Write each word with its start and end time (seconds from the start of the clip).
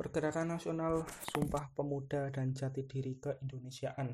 Pergerakan 0.00 0.56
Nasional 0.56 1.04
Sumpah 1.28 1.76
Pemuda 1.76 2.32
dan 2.32 2.56
Jati 2.56 2.88
Diri 2.88 3.20
Keindonesiaan. 3.20 4.08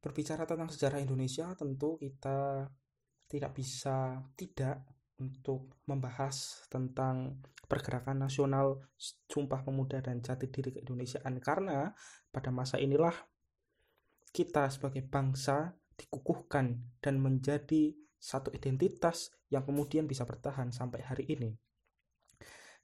Berbicara 0.00 0.48
tentang 0.48 0.72
sejarah 0.72 1.04
Indonesia, 1.04 1.52
tentu 1.52 2.00
kita 2.00 2.64
tidak 3.28 3.52
bisa 3.52 4.24
tidak 4.40 4.88
untuk 5.20 5.84
membahas 5.84 6.64
tentang 6.72 7.44
pergerakan 7.68 8.24
nasional 8.24 8.80
Sumpah 9.28 9.60
Pemuda 9.60 10.00
dan 10.00 10.24
Jati 10.24 10.48
Diri 10.48 10.80
Keindonesiaan 10.80 11.36
karena 11.44 11.92
pada 12.32 12.48
masa 12.48 12.80
inilah 12.80 13.12
kita 14.32 14.64
sebagai 14.72 15.04
bangsa 15.04 15.76
dikukuhkan 16.00 16.96
dan 17.04 17.20
menjadi 17.20 17.92
satu 18.16 18.48
identitas 18.56 19.28
yang 19.52 19.68
kemudian 19.68 20.08
bisa 20.08 20.24
bertahan 20.24 20.72
sampai 20.72 21.04
hari 21.04 21.28
ini. 21.28 21.52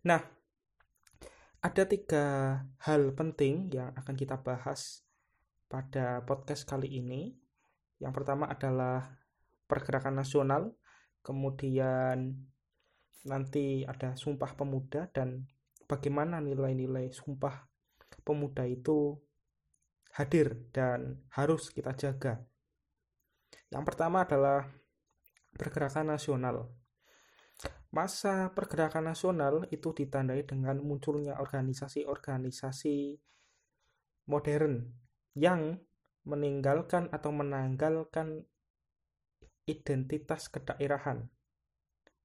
Nah, 0.05 0.40
ada 1.60 1.84
tiga 1.84 2.24
hal 2.80 3.12
penting 3.12 3.69
yang 3.69 3.92
akan 3.92 4.16
kita 4.16 4.41
bahas 4.41 5.05
pada 5.69 6.24
podcast 6.24 6.64
kali 6.64 6.88
ini. 6.88 7.36
Yang 8.00 8.12
pertama 8.16 8.48
adalah 8.48 9.20
pergerakan 9.69 10.24
nasional, 10.24 10.73
kemudian 11.20 12.48
nanti 13.28 13.84
ada 13.84 14.16
Sumpah 14.16 14.56
Pemuda 14.56 15.12
dan 15.12 15.45
bagaimana 15.84 16.41
nilai-nilai 16.41 17.12
Sumpah 17.12 17.69
Pemuda 18.24 18.64
itu 18.64 19.20
hadir 20.16 20.64
dan 20.72 21.20
harus 21.28 21.69
kita 21.69 21.92
jaga. 21.92 22.41
Yang 23.69 23.84
pertama 23.84 24.24
adalah 24.24 24.64
pergerakan 25.52 26.16
nasional. 26.16 26.72
Masa 27.91 28.55
pergerakan 28.55 29.11
nasional 29.11 29.67
itu 29.75 29.91
ditandai 29.91 30.47
dengan 30.47 30.79
munculnya 30.79 31.43
organisasi-organisasi 31.43 33.19
modern 34.31 34.95
yang 35.34 35.75
meninggalkan 36.23 37.11
atau 37.11 37.34
menanggalkan 37.34 38.47
identitas 39.67 40.47
kedaerahan. 40.47 41.27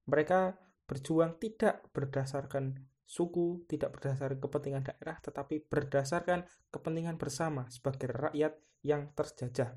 Mereka 0.06 0.54
berjuang 0.86 1.42
tidak 1.42 1.90
berdasarkan 1.90 2.86
suku, 3.06 3.66
tidak 3.66 3.98
berdasarkan 3.98 4.38
kepentingan 4.38 4.86
daerah, 4.86 5.18
tetapi 5.18 5.66
berdasarkan 5.66 6.46
kepentingan 6.70 7.18
bersama 7.18 7.66
sebagai 7.74 8.14
rakyat 8.14 8.54
yang 8.86 9.10
terjajah. 9.18 9.74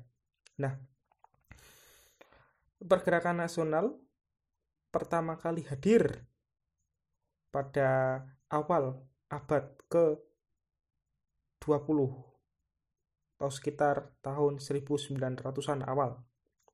Nah, 0.61 0.77
pergerakan 2.77 3.41
nasional 3.41 3.97
pertama 4.89 5.37
kali 5.37 5.61
hadir 5.65 6.25
pada 7.49 8.21
awal 8.49 9.05
abad 9.29 9.65
ke-20 9.89 11.99
atau 13.39 13.51
sekitar 13.53 14.11
tahun 14.19 14.59
1900-an 14.59 15.87
awal 15.87 16.19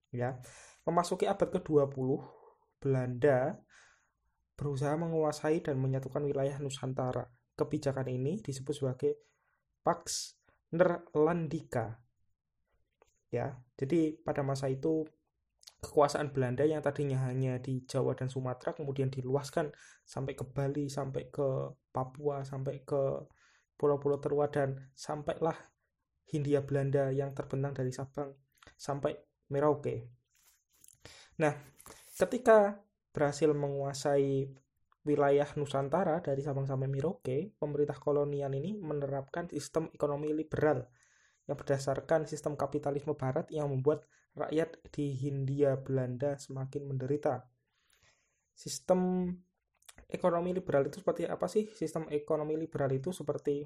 ya. 0.09 0.41
Memasuki 0.85 1.25
abad 1.27 1.49
ke-20 1.49 2.21
Belanda 2.79 3.57
berusaha 4.55 4.95
menguasai 4.95 5.59
dan 5.65 5.81
menyatukan 5.81 6.23
wilayah 6.23 6.61
Nusantara. 6.63 7.27
Kebijakan 7.55 8.07
ini 8.11 8.43
disebut 8.43 8.75
sebagai 8.75 9.15
Pax 9.83 10.35
Nerlandika. 10.75 12.03
Ya, 13.31 13.55
jadi 13.75 14.15
pada 14.23 14.43
masa 14.43 14.67
itu 14.71 15.07
kekuasaan 15.85 16.33
Belanda 16.33 16.65
yang 16.65 16.81
tadinya 16.81 17.29
hanya 17.29 17.61
di 17.61 17.85
Jawa 17.85 18.17
dan 18.17 18.25
Sumatera 18.25 18.73
kemudian 18.73 19.13
diluaskan 19.13 19.69
sampai 20.01 20.33
ke 20.33 20.41
Bali, 20.41 20.89
sampai 20.89 21.29
ke 21.29 21.77
Papua, 21.93 22.41
sampai 22.41 22.81
ke 22.81 23.29
pulau-pulau 23.77 24.17
terluar 24.17 24.49
dan 24.49 24.89
sampailah 24.97 25.53
Hindia 26.25 26.65
Belanda 26.65 27.13
yang 27.13 27.37
terbentang 27.37 27.77
dari 27.77 27.93
Sabang 27.93 28.33
sampai 28.73 29.13
Merauke. 29.53 30.09
Nah, 31.37 31.53
ketika 32.17 32.81
berhasil 33.13 33.53
menguasai 33.53 34.49
wilayah 35.05 35.45
Nusantara 35.53 36.17
dari 36.25 36.41
Sabang 36.41 36.65
sampai 36.65 36.89
Merauke, 36.89 37.53
pemerintah 37.61 38.01
kolonial 38.01 38.49
ini 38.57 38.73
menerapkan 38.73 39.45
sistem 39.53 39.93
ekonomi 39.93 40.33
liberal 40.33 40.89
yang 41.45 41.57
berdasarkan 41.57 42.25
sistem 42.25 42.57
kapitalisme 42.57 43.13
barat 43.13 43.45
yang 43.53 43.69
membuat 43.69 44.05
rakyat 44.35 44.81
di 44.91 45.13
Hindia 45.15 45.79
Belanda 45.79 46.35
semakin 46.35 46.89
menderita. 46.89 47.45
Sistem 48.55 49.29
ekonomi 50.09 50.51
liberal 50.51 50.87
itu 50.89 50.99
seperti 50.99 51.29
apa 51.29 51.45
sih? 51.47 51.69
Sistem 51.71 52.09
ekonomi 52.11 52.59
liberal 52.59 52.91
itu 52.91 53.13
seperti 53.15 53.63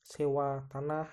sewa 0.00 0.64
tanah, 0.68 1.08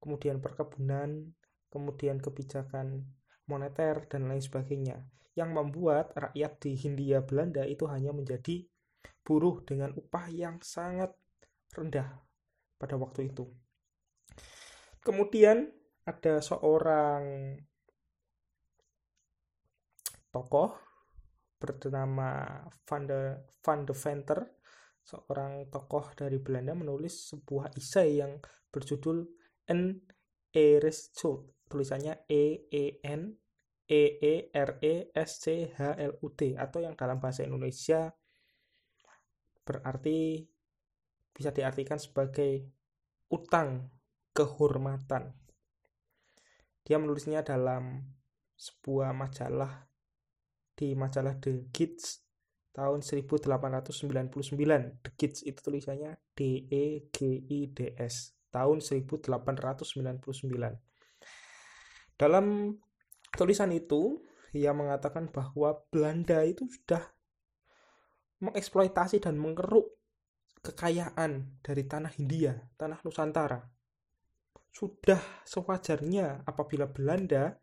kemudian 0.00 0.38
perkebunan, 0.38 1.28
kemudian 1.68 2.20
kebijakan 2.22 3.04
moneter 3.48 4.04
dan 4.08 4.28
lain 4.28 4.44
sebagainya 4.44 5.00
yang 5.38 5.54
membuat 5.54 6.12
rakyat 6.18 6.58
di 6.58 6.74
Hindia 6.74 7.22
Belanda 7.22 7.62
itu 7.62 7.86
hanya 7.86 8.10
menjadi 8.10 8.66
buruh 9.22 9.62
dengan 9.62 9.94
upah 9.94 10.26
yang 10.34 10.58
sangat 10.58 11.14
rendah 11.70 12.10
pada 12.74 12.98
waktu 12.98 13.30
itu. 13.30 13.46
Kemudian 15.02 15.70
ada 16.08 16.40
seorang 16.40 17.54
tokoh 20.28 20.70
bernama 21.58 22.62
Van 22.86 23.02
de, 23.04 23.20
Van 23.60 23.82
de 23.82 23.94
Venter, 23.94 24.40
seorang 25.02 25.66
tokoh 25.72 26.14
dari 26.14 26.38
Belanda 26.38 26.76
menulis 26.76 27.34
sebuah 27.34 27.74
isai 27.74 28.22
yang 28.22 28.38
berjudul 28.70 29.26
N 29.72 29.82
Erescult, 30.52 31.66
tulisannya 31.66 32.24
E 32.30 32.68
E 32.70 33.02
N 33.04 33.34
E 33.88 34.02
E 34.20 34.34
R 34.52 34.70
E 34.84 34.94
S 35.12 35.30
C 35.44 35.68
H 35.72 35.96
L 35.96 36.12
U 36.20 36.28
T 36.32 36.54
atau 36.56 36.84
yang 36.84 36.94
dalam 36.94 37.18
bahasa 37.20 37.44
Indonesia 37.44 38.12
berarti 39.64 40.40
bisa 41.32 41.52
diartikan 41.52 42.00
sebagai 42.00 42.64
utang 43.28 43.97
kehormatan. 44.38 45.34
Dia 46.86 47.02
menulisnya 47.02 47.42
dalam 47.42 48.06
sebuah 48.54 49.10
majalah 49.10 49.90
di 50.78 50.94
majalah 50.94 51.34
The 51.42 51.66
Kids 51.74 52.22
tahun 52.70 53.02
1899. 53.02 55.02
The 55.02 55.10
Kids 55.18 55.42
itu 55.42 55.58
tulisannya 55.58 56.22
D 56.38 56.70
E 56.70 57.10
G 57.10 57.18
I 57.50 57.66
D 57.74 57.98
S 57.98 58.38
tahun 58.54 58.78
1899. 58.78 59.26
Dalam 62.14 62.78
tulisan 63.34 63.74
itu 63.74 64.22
ia 64.54 64.70
mengatakan 64.70 65.26
bahwa 65.34 65.82
Belanda 65.90 66.46
itu 66.46 66.62
sudah 66.70 67.02
mengeksploitasi 68.38 69.18
dan 69.18 69.34
mengeruk 69.34 69.98
kekayaan 70.62 71.58
dari 71.58 71.90
tanah 71.90 72.14
Hindia, 72.14 72.70
tanah 72.78 73.02
Nusantara 73.02 73.77
sudah 74.78 75.18
sewajarnya 75.42 76.46
apabila 76.46 76.86
Belanda 76.86 77.58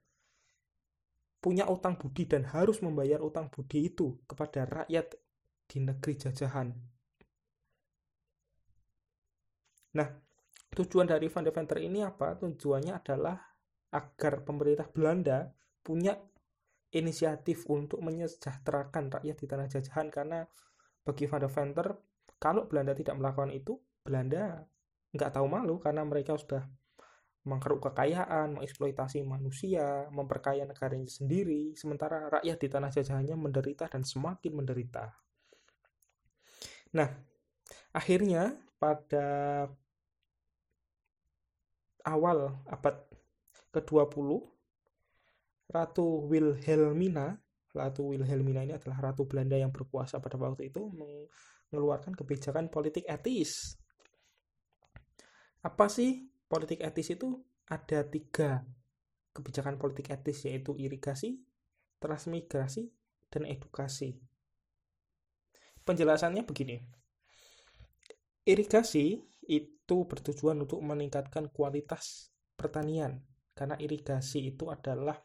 punya 1.40 1.64
utang 1.72 1.96
budi 1.96 2.28
dan 2.28 2.44
harus 2.52 2.84
membayar 2.84 3.24
utang 3.24 3.48
budi 3.48 3.88
itu 3.88 4.20
kepada 4.28 4.68
rakyat 4.68 5.16
di 5.64 5.78
negeri 5.80 6.14
jajahan. 6.20 6.76
Nah, 9.96 10.10
tujuan 10.76 11.08
dari 11.08 11.32
Van 11.32 11.48
de 11.48 11.56
Venter 11.56 11.80
ini 11.80 12.04
apa? 12.04 12.36
Tujuannya 12.36 13.00
adalah 13.00 13.40
agar 13.96 14.44
pemerintah 14.44 14.92
Belanda 14.92 15.48
punya 15.80 16.20
inisiatif 16.92 17.64
untuk 17.72 18.04
menyejahterakan 18.04 19.08
rakyat 19.08 19.38
di 19.40 19.46
tanah 19.48 19.68
jajahan 19.72 20.12
karena 20.12 20.44
bagi 21.08 21.32
Van 21.32 21.40
de 21.40 21.48
Venter 21.48 21.88
kalau 22.36 22.68
Belanda 22.68 22.92
tidak 22.92 23.16
melakukan 23.16 23.56
itu 23.56 23.80
Belanda 24.04 24.68
nggak 25.16 25.32
tahu 25.32 25.48
malu 25.48 25.80
karena 25.80 26.04
mereka 26.04 26.36
sudah 26.36 26.68
mengkeruk 27.46 27.90
kekayaan, 27.90 28.58
mengeksploitasi 28.58 29.22
manusia, 29.22 30.10
memperkaya 30.10 30.66
negaranya 30.66 31.06
sendiri, 31.06 31.78
sementara 31.78 32.26
rakyat 32.42 32.58
di 32.58 32.68
tanah 32.68 32.90
jajahannya 32.90 33.38
menderita 33.38 33.86
dan 33.86 34.02
semakin 34.02 34.52
menderita. 34.58 35.14
Nah, 36.98 37.10
akhirnya 37.94 38.58
pada 38.82 39.70
awal 42.02 42.66
abad 42.66 42.98
ke-20, 43.78 44.42
Ratu 45.70 46.30
Wilhelmina, 46.30 47.38
Ratu 47.74 48.14
Wilhelmina 48.14 48.66
ini 48.66 48.74
adalah 48.74 49.12
Ratu 49.12 49.30
Belanda 49.30 49.58
yang 49.58 49.70
berkuasa 49.70 50.18
pada 50.18 50.38
waktu 50.42 50.74
itu, 50.74 50.82
mengeluarkan 51.70 52.18
kebijakan 52.18 52.74
politik 52.74 53.06
etis. 53.06 53.78
Apa 55.66 55.90
sih 55.90 56.35
politik 56.56 56.80
etis 56.88 57.12
itu 57.12 57.36
ada 57.68 58.08
tiga 58.08 58.64
kebijakan 59.36 59.76
politik 59.76 60.16
etis 60.16 60.48
yaitu 60.48 60.72
irigasi, 60.80 61.44
transmigrasi, 62.00 62.88
dan 63.28 63.44
edukasi. 63.44 64.16
Penjelasannya 65.84 66.48
begini. 66.48 66.80
irigasi 68.46 69.26
itu 69.50 69.98
bertujuan 70.06 70.62
untuk 70.62 70.78
meningkatkan 70.78 71.50
kualitas 71.50 72.30
pertanian 72.54 73.26
karena 73.58 73.74
irigasi 73.82 74.54
itu 74.54 74.70
adalah 74.70 75.18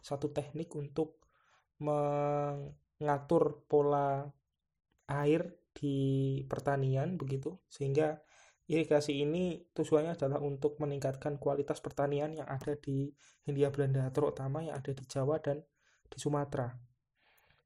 satu 0.00 0.32
teknik 0.32 0.72
untuk 0.72 1.20
mengatur 1.84 3.60
pola 3.68 4.24
air 5.04 5.52
di 5.76 6.40
pertanian 6.48 7.20
begitu 7.20 7.60
sehingga 7.68 8.24
irigasi 8.72 9.20
ini 9.20 9.60
tujuannya 9.76 10.16
adalah 10.16 10.40
untuk 10.40 10.80
meningkatkan 10.80 11.36
kualitas 11.36 11.84
pertanian 11.84 12.32
yang 12.32 12.48
ada 12.48 12.72
di 12.80 13.12
Hindia 13.44 13.68
Belanda 13.68 14.08
terutama 14.08 14.64
yang 14.64 14.80
ada 14.80 14.96
di 14.96 15.04
Jawa 15.04 15.36
dan 15.44 15.60
di 16.08 16.16
Sumatera. 16.16 16.72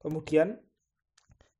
Kemudian 0.03 0.59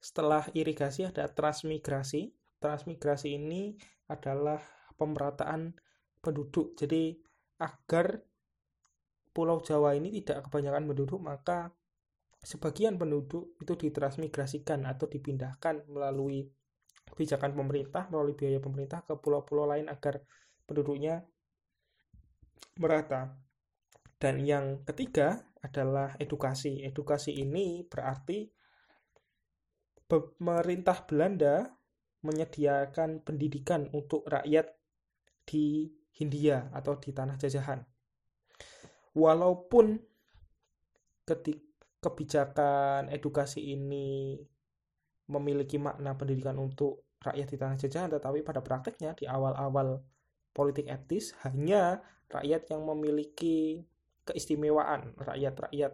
setelah 0.03 0.47
irigasi 0.51 1.07
ada 1.07 1.31
transmigrasi. 1.31 2.35
Transmigrasi 2.59 3.37
ini 3.37 3.77
adalah 4.11 4.59
pemerataan 4.97 5.77
penduduk. 6.19 6.75
Jadi 6.75 7.15
agar 7.63 8.19
Pulau 9.31 9.61
Jawa 9.61 9.93
ini 9.93 10.09
tidak 10.25 10.49
kebanyakan 10.49 10.89
penduduk, 10.89 11.21
maka 11.21 11.69
sebagian 12.41 12.97
penduduk 12.97 13.53
itu 13.61 13.77
ditransmigrasikan 13.77 14.89
atau 14.89 15.05
dipindahkan 15.05 15.85
melalui 15.93 16.49
kebijakan 17.17 17.57
pemerintah, 17.57 18.13
melalui 18.13 18.37
biaya 18.37 18.61
pemerintah 18.61 19.01
ke 19.01 19.17
pulau-pulau 19.17 19.65
lain 19.65 19.89
agar 19.89 20.21
penduduknya 20.69 21.25
merata. 22.77 23.33
Dan 24.21 24.45
yang 24.45 24.85
ketiga 24.85 25.41
adalah 25.65 26.13
edukasi. 26.21 26.85
Edukasi 26.85 27.41
ini 27.41 27.89
berarti 27.89 28.45
pemerintah 30.05 31.09
Belanda 31.09 31.73
menyediakan 32.21 33.25
pendidikan 33.25 33.89
untuk 33.97 34.29
rakyat 34.29 34.77
di 35.49 35.89
Hindia 36.13 36.69
atau 36.77 37.01
di 37.01 37.17
tanah 37.17 37.41
jajahan. 37.41 37.81
Walaupun 39.17 39.97
ketika 41.25 41.65
kebijakan 42.07 43.11
edukasi 43.11 43.75
ini 43.75 44.39
memiliki 45.27 45.77
makna 45.79 46.15
pendidikan 46.15 46.55
untuk 46.59 47.07
rakyat 47.23 47.47
di 47.51 47.57
tanah 47.59 47.77
jajahan, 47.79 48.11
tetapi 48.15 48.47
pada 48.47 48.63
prakteknya 48.63 49.19
di 49.19 49.27
awal-awal 49.27 49.99
politik 50.55 50.87
etis 50.87 51.35
hanya 51.43 52.01
rakyat 52.31 52.71
yang 52.71 52.87
memiliki 52.87 53.83
keistimewaan, 54.27 55.15
rakyat-rakyat 55.19 55.93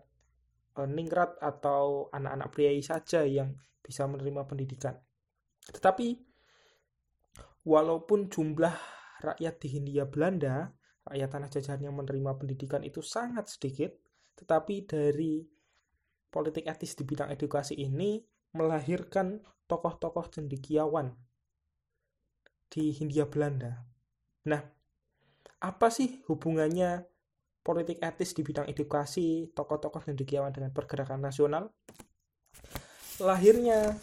e, 0.77 0.81
ningrat 0.89 1.37
atau 1.41 2.09
anak-anak 2.13 2.49
priai 2.53 2.81
saja 2.85 3.25
yang 3.25 3.57
bisa 3.81 4.05
menerima 4.09 4.45
pendidikan. 4.49 4.97
Tetapi 5.69 6.17
walaupun 7.65 8.29
jumlah 8.29 8.77
rakyat 9.21 9.55
di 9.61 9.69
Hindia 9.79 10.05
Belanda, 10.09 10.73
rakyat 11.09 11.29
tanah 11.29 11.49
jajahan 11.51 11.83
yang 11.83 11.95
menerima 11.97 12.39
pendidikan 12.39 12.81
itu 12.85 13.01
sangat 13.05 13.49
sedikit, 13.51 13.93
tetapi 14.39 14.87
dari 14.89 15.45
politik 16.33 16.65
etis 16.65 16.97
di 16.97 17.05
bidang 17.05 17.29
edukasi 17.29 17.77
ini 17.77 18.17
melahirkan 18.53 19.41
tokoh-tokoh 19.69 20.29
cendekiawan 20.29 21.17
di 22.73 22.93
Hindia 22.93 23.29
Belanda. 23.29 23.85
Nah, 24.49 24.61
apa 25.61 25.89
sih 25.89 26.25
hubungannya 26.29 27.05
politik 27.63 28.03
etis 28.03 28.35
di 28.35 28.43
bidang 28.43 28.69
edukasi, 28.69 29.49
tokoh-tokoh 29.55 30.03
cendekiawan 30.05 30.53
dengan 30.53 30.75
pergerakan 30.75 31.23
nasional? 31.23 31.71
Lahirnya 33.23 33.97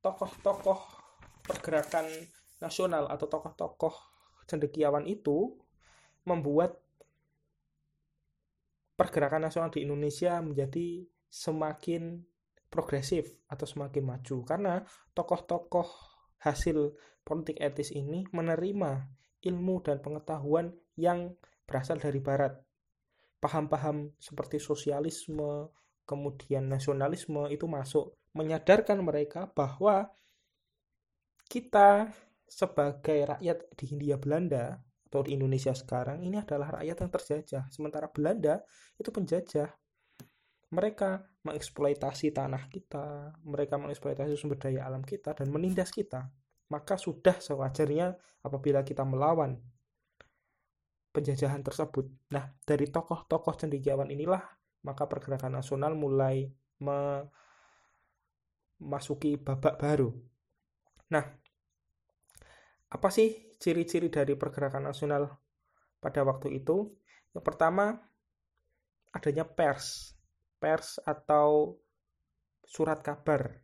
tokoh-tokoh 0.00 0.80
pergerakan 1.44 2.06
nasional 2.58 3.06
atau 3.12 3.26
tokoh-tokoh 3.28 3.94
cendekiawan 4.48 5.04
itu 5.04 5.54
membuat 6.24 6.80
pergerakan 8.98 9.46
nasional 9.46 9.70
di 9.70 9.84
Indonesia 9.86 10.42
menjadi 10.42 11.06
semakin 11.28 12.24
progresif 12.68 13.28
atau 13.48 13.64
semakin 13.64 14.04
maju 14.04 14.36
karena 14.44 14.74
tokoh-tokoh 15.16 15.88
hasil 16.44 16.94
politik 17.24 17.58
etis 17.58 17.92
ini 17.92 18.24
menerima 18.30 19.08
ilmu 19.44 19.80
dan 19.84 20.00
pengetahuan 20.00 20.72
yang 20.96 21.34
berasal 21.64 22.00
dari 22.00 22.20
barat. 22.20 22.56
Paham-paham 23.38 24.16
seperti 24.18 24.58
sosialisme, 24.58 25.70
kemudian 26.08 26.66
nasionalisme 26.66 27.46
itu 27.52 27.68
masuk 27.68 28.16
menyadarkan 28.34 28.98
mereka 29.04 29.46
bahwa 29.52 30.10
kita 31.48 32.12
sebagai 32.48 33.36
rakyat 33.36 33.58
di 33.76 33.84
Hindia 33.92 34.16
Belanda 34.16 34.80
atau 35.08 35.24
di 35.24 35.36
Indonesia 35.36 35.72
sekarang 35.72 36.20
ini 36.20 36.40
adalah 36.40 36.80
rakyat 36.80 36.96
yang 37.04 37.12
terjajah. 37.12 37.64
Sementara 37.72 38.08
Belanda 38.12 38.60
itu 39.00 39.08
penjajah. 39.08 39.68
Mereka 40.68 41.40
mengeksploitasi 41.48 42.36
tanah 42.36 42.68
kita, 42.68 43.32
mereka 43.48 43.80
mengeksploitasi 43.80 44.36
sumber 44.36 44.60
daya 44.60 44.84
alam 44.84 45.00
kita 45.00 45.32
dan 45.32 45.48
menindas 45.48 45.88
kita. 45.88 46.28
Maka 46.68 47.00
sudah 47.00 47.40
sewajarnya 47.40 48.12
apabila 48.44 48.84
kita 48.84 49.00
melawan 49.00 49.56
penjajahan 51.08 51.64
tersebut. 51.64 52.04
Nah, 52.36 52.52
dari 52.68 52.92
tokoh-tokoh 52.92 53.56
cendekiawan 53.56 54.12
inilah 54.12 54.44
maka 54.84 55.08
pergerakan 55.08 55.58
nasional 55.58 55.96
mulai 55.96 56.46
memasuki 58.78 59.40
babak 59.40 59.80
baru. 59.80 60.12
Nah, 61.10 61.24
apa 62.88 63.08
sih 63.12 63.56
ciri-ciri 63.58 64.08
dari 64.08 64.36
pergerakan 64.38 64.88
nasional 64.88 65.28
pada 65.98 66.22
waktu 66.22 66.62
itu. 66.62 66.94
Yang 67.34 67.44
pertama, 67.44 67.98
adanya 69.12 69.44
pers. 69.44 70.17
Pers 70.58 71.00
atau 71.06 71.78
surat 72.66 73.00
kabar. 73.00 73.62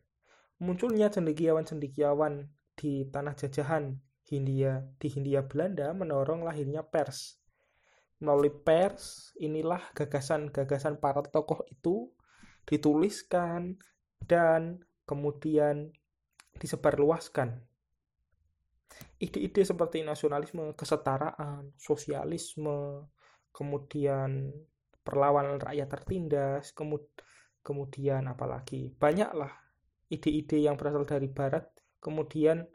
Munculnya 0.63 1.11
cendekiawan-cendekiawan 1.11 2.49
di 2.75 3.05
tanah 3.11 3.35
jajahan 3.37 3.99
Hindia 4.25 4.87
di 4.97 5.13
Hindia 5.13 5.45
Belanda 5.45 5.93
mendorong 5.93 6.47
lahirnya 6.47 6.81
pers. 6.81 7.37
Melalui 8.23 8.49
pers, 8.49 9.35
inilah 9.37 9.93
gagasan-gagasan 9.93 10.97
para 10.97 11.21
tokoh 11.29 11.61
itu 11.69 12.09
dituliskan 12.65 13.77
dan 14.25 14.81
kemudian 15.05 15.93
disebarluaskan 16.57 17.61
ide-ide 19.19 19.63
seperti 19.65 20.03
nasionalisme, 20.05 20.75
kesetaraan, 20.77 21.73
sosialisme, 21.79 23.09
kemudian 23.55 24.53
perlawanan 25.05 25.61
rakyat 25.61 25.89
tertindas, 25.93 26.73
kemudian 27.61 28.25
apalagi 28.27 28.91
banyaklah 28.97 29.53
ide-ide 30.09 30.65
yang 30.65 30.81
berasal 30.81 31.05
dari 31.05 31.29
barat 31.29 31.65
kemudian 32.05 32.69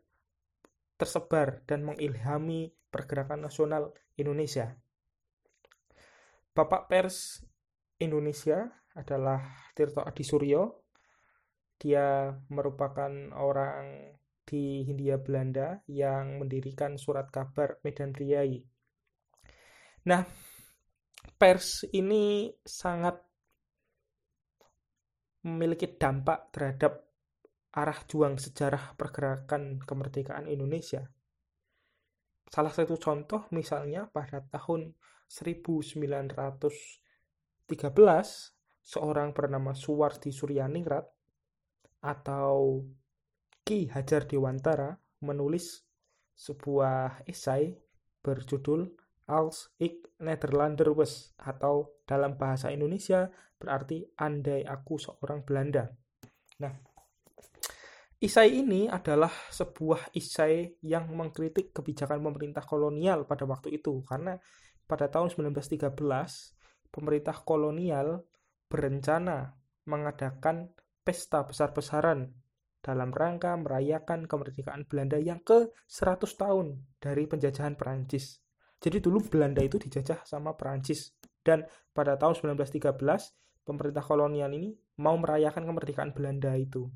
tersebar 0.97 1.61
dan 1.69 1.85
mengilhami 1.85 2.73
pergerakan 2.89 3.45
nasional 3.45 3.93
Indonesia. 4.17 4.73
Bapak 6.51 6.89
pers 6.89 7.45
Indonesia 8.01 8.67
adalah 8.97 9.69
Tirto 9.77 10.01
Adi 10.01 10.25
Suryo. 10.25 10.81
Dia 11.79 12.33
merupakan 12.51 13.13
orang 13.37 14.11
di 14.43 14.83
Hindia 14.83 15.21
Belanda 15.21 15.79
yang 15.87 16.41
mendirikan 16.41 16.97
surat 16.99 17.29
kabar 17.31 17.79
Medan 17.85 18.11
Priai. 18.11 18.59
Nah, 20.09 20.25
pers 21.39 21.87
ini 21.95 22.51
sangat 22.59 23.15
memiliki 25.47 25.87
dampak 25.95 26.51
terhadap 26.51 26.99
arah 27.71 27.99
juang 28.03 28.35
sejarah 28.35 28.99
pergerakan 28.99 29.79
kemerdekaan 29.79 30.51
Indonesia. 30.51 31.07
Salah 32.49 32.75
satu 32.75 32.99
contoh 32.99 33.47
misalnya 33.55 34.11
pada 34.11 34.43
tahun 34.43 34.91
1913 35.31 36.67
seorang 38.83 39.29
bernama 39.31 39.71
Suwardi 39.71 40.35
Suryaningrat 40.35 41.07
atau 42.03 42.83
Ki 43.63 43.87
Hajar 43.93 44.25
Dewantara 44.25 44.97
menulis 45.23 45.85
sebuah 46.35 47.23
esai 47.29 47.77
berjudul 48.19 48.89
Als 49.29 49.77
ik 49.77 50.09
Nederlander 50.25 50.89
was 50.97 51.37
atau 51.37 52.01
dalam 52.09 52.33
bahasa 52.33 52.73
Indonesia 52.73 53.29
berarti 53.61 54.01
andai 54.17 54.65
aku 54.65 54.97
seorang 54.97 55.45
Belanda. 55.45 55.85
Nah, 56.65 56.73
isai 58.17 58.57
ini 58.57 58.89
adalah 58.89 59.29
sebuah 59.29 60.17
isai 60.17 60.81
yang 60.81 61.13
mengkritik 61.13 61.69
kebijakan 61.77 62.25
pemerintah 62.25 62.65
kolonial 62.65 63.29
pada 63.29 63.45
waktu 63.45 63.77
itu 63.77 64.01
karena 64.01 64.33
pada 64.89 65.05
tahun 65.13 65.29
1913 65.29 65.93
pemerintah 66.89 67.37
kolonial 67.45 68.25
berencana 68.65 69.53
mengadakan 69.85 70.73
pesta 71.05 71.45
besar-besaran 71.45 72.33
dalam 72.79 73.11
rangka 73.11 73.53
merayakan 73.59 74.25
kemerdekaan 74.25 74.87
Belanda 74.87 75.19
yang 75.19 75.43
ke 75.43 75.69
100 75.85 76.25
tahun 76.33 76.79
dari 76.97 77.27
penjajahan 77.27 77.75
Perancis. 77.75 78.39
Jadi 78.79 79.03
dulu 79.03 79.19
Belanda 79.27 79.59
itu 79.59 79.75
dijajah 79.75 80.23
sama 80.23 80.55
Perancis 80.55 81.11
dan 81.43 81.67
pada 81.91 82.15
tahun 82.15 82.55
1913 82.55 82.95
pemerintah 83.67 84.03
kolonial 84.03 84.51
ini 84.55 84.71
mau 85.03 85.15
merayakan 85.19 85.67
kemerdekaan 85.67 86.11
Belanda 86.15 86.55
itu. 86.55 86.87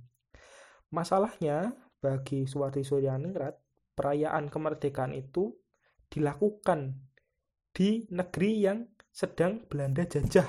Masalahnya 0.95 1.75
bagi 1.99 2.47
Suwardi 2.47 2.83
Suryaningrat 2.83 3.55
perayaan 3.93 4.47
kemerdekaan 4.49 5.13
itu 5.13 5.53
dilakukan 6.09 6.97
di 7.73 8.05
negeri 8.13 8.51
yang 8.61 8.85
sedang 9.09 9.65
Belanda 9.65 10.05
jajah. 10.05 10.45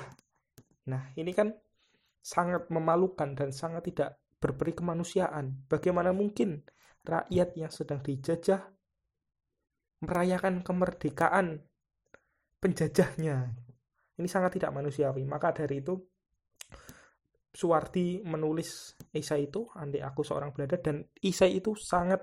Nah, 0.89 1.09
ini 1.17 1.33
kan 1.33 1.49
sangat 2.21 2.69
memalukan 2.69 3.33
dan 3.33 3.49
sangat 3.49 3.89
tidak 3.89 4.21
berperi 4.37 4.77
kemanusiaan. 4.77 5.65
Bagaimana 5.65 6.13
mungkin 6.13 6.61
rakyat 7.05 7.57
yang 7.57 7.73
sedang 7.73 8.01
dijajah 8.01 8.74
merayakan 10.05 10.61
kemerdekaan 10.61 11.65
penjajahnya? 12.61 13.51
Ini 14.15 14.27
sangat 14.31 14.61
tidak 14.61 14.71
manusiawi. 14.71 15.27
Maka 15.27 15.51
dari 15.51 15.83
itu 15.83 15.97
Suwardi 17.55 18.19
menulis 18.19 18.99
esai 19.15 19.47
itu, 19.47 19.63
andai 19.79 20.03
aku 20.03 20.27
seorang 20.27 20.51
Belanda, 20.51 20.75
dan 20.75 21.07
esai 21.23 21.55
itu 21.55 21.71
sangat 21.71 22.19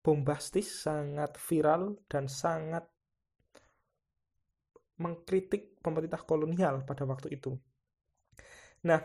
bombastis, 0.00 0.88
sangat 0.88 1.36
viral, 1.36 2.00
dan 2.08 2.32
sangat 2.32 2.88
mengkritik 5.04 5.84
pemerintah 5.84 6.24
kolonial 6.24 6.80
pada 6.88 7.04
waktu 7.04 7.36
itu. 7.36 7.52
Nah, 8.88 9.04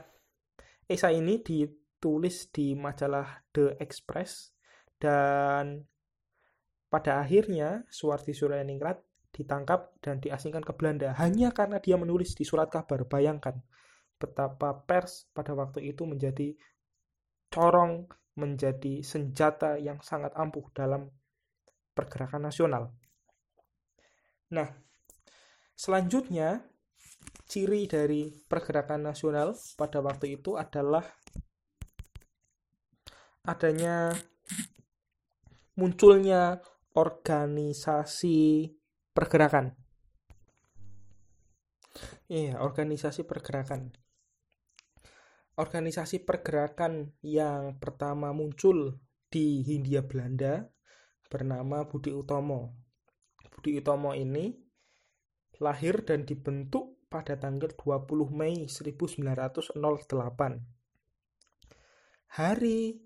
esai 0.88 1.20
ini 1.20 1.44
ditulis 1.44 2.48
di 2.48 2.72
majalah 2.72 3.44
The 3.52 3.76
Express 3.84 4.56
dan 4.96 5.84
pada 6.94 7.26
akhirnya 7.26 7.82
Suwardi 7.90 8.38
Suryaningrat 8.38 9.02
ditangkap 9.34 9.98
dan 9.98 10.22
diasingkan 10.22 10.62
ke 10.62 10.78
Belanda 10.78 11.18
hanya 11.18 11.50
karena 11.50 11.82
dia 11.82 11.98
menulis 11.98 12.38
di 12.38 12.46
surat 12.46 12.70
kabar. 12.70 13.02
Bayangkan 13.10 13.58
betapa 14.22 14.86
pers 14.86 15.26
pada 15.34 15.58
waktu 15.58 15.90
itu 15.90 16.06
menjadi 16.06 16.54
corong, 17.50 18.06
menjadi 18.38 19.02
senjata 19.02 19.82
yang 19.82 20.06
sangat 20.06 20.38
ampuh 20.38 20.70
dalam 20.70 21.10
pergerakan 21.98 22.46
nasional. 22.46 22.94
Nah, 24.54 24.70
selanjutnya 25.74 26.62
ciri 27.50 27.90
dari 27.90 28.30
pergerakan 28.46 29.10
nasional 29.10 29.58
pada 29.74 29.98
waktu 29.98 30.38
itu 30.38 30.62
adalah 30.62 31.02
adanya 33.50 34.14
munculnya 35.74 36.62
organisasi 36.94 38.70
pergerakan. 39.14 39.74
Iya, 42.30 42.62
organisasi 42.62 43.26
pergerakan. 43.26 43.94
Organisasi 45.54 46.26
pergerakan 46.26 47.14
yang 47.22 47.78
pertama 47.78 48.34
muncul 48.34 48.98
di 49.30 49.62
Hindia 49.62 50.02
Belanda 50.02 50.66
bernama 51.30 51.86
Budi 51.86 52.10
Utomo. 52.10 52.74
Budi 53.54 53.78
Utomo 53.78 54.18
ini 54.18 54.50
lahir 55.62 56.02
dan 56.02 56.26
dibentuk 56.26 57.06
pada 57.06 57.38
tanggal 57.38 57.70
20 57.78 58.34
Mei 58.34 58.66
1908. 58.66 59.78
Hari 62.34 62.98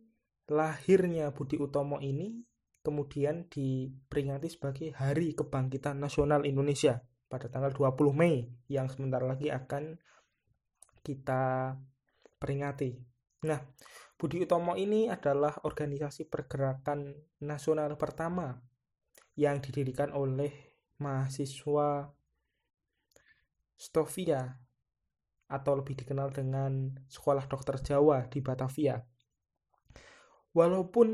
lahirnya 0.48 1.36
Budi 1.36 1.60
Utomo 1.60 2.00
ini 2.00 2.47
kemudian 2.88 3.52
diperingati 3.52 4.48
sebagai 4.48 4.96
Hari 4.96 5.36
Kebangkitan 5.36 6.00
Nasional 6.00 6.48
Indonesia 6.48 7.04
pada 7.28 7.52
tanggal 7.52 7.76
20 7.76 8.16
Mei 8.16 8.48
yang 8.72 8.88
sebentar 8.88 9.20
lagi 9.20 9.52
akan 9.52 10.00
kita 11.04 11.76
peringati. 12.40 12.96
Nah, 13.44 13.60
Budi 14.16 14.40
Utomo 14.40 14.80
ini 14.80 15.12
adalah 15.12 15.52
organisasi 15.68 16.32
pergerakan 16.32 17.12
nasional 17.44 17.92
pertama 18.00 18.56
yang 19.36 19.60
didirikan 19.60 20.16
oleh 20.16 20.80
mahasiswa 21.04 22.08
Stovia 23.78 24.58
atau 25.52 25.74
lebih 25.78 26.00
dikenal 26.00 26.32
dengan 26.34 26.98
Sekolah 27.12 27.46
Dokter 27.46 27.78
Jawa 27.84 28.26
di 28.32 28.40
Batavia. 28.40 28.98
Walaupun 30.56 31.08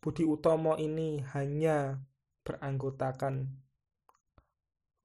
Budi 0.00 0.24
Utomo 0.24 0.80
ini 0.80 1.20
hanya 1.36 2.00
beranggotakan 2.40 3.52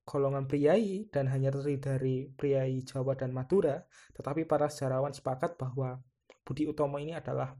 golongan 0.07 0.47
priai 0.47 1.09
dan 1.11 1.27
hanya 1.27 1.51
terdiri 1.51 1.77
dari 1.81 2.15
priai 2.31 2.79
Jawa 2.85 3.17
dan 3.19 3.35
Madura, 3.35 3.83
tetapi 4.15 4.47
para 4.47 4.71
sejarawan 4.71 5.11
sepakat 5.11 5.59
bahwa 5.59 5.99
Budi 6.47 6.63
Utomo 6.69 7.01
ini 7.01 7.11
adalah 7.11 7.57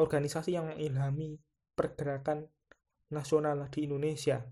organisasi 0.00 0.58
yang 0.58 0.74
mengilhami 0.74 1.38
pergerakan 1.76 2.48
nasional 3.12 3.68
di 3.70 3.86
Indonesia. 3.86 4.42